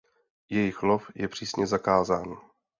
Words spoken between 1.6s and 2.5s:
zakázán.